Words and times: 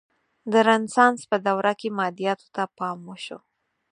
د 0.51 0.53
رنسانس 0.67 1.19
په 1.31 1.37
دوره 1.47 1.73
کې 1.79 1.89
مادیاتو 1.99 2.47
ته 2.55 2.63
پام 2.77 2.97
وشو. 3.09 3.39